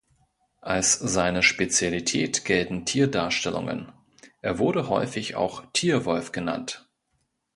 Als 0.63 0.93
seine 0.93 1.43
Spezialität 1.43 2.43
gelten 2.43 2.85
Tierdarstellungen, 2.87 3.91
er 4.41 4.57
wurde 4.57 4.89
häufig 4.89 5.35
auch 5.35 5.63
"Tier-Wolff" 5.73 6.31
genannt. 6.31 6.89